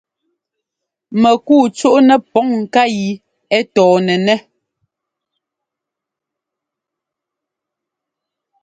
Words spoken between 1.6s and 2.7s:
cúʼnɛ pǔŋ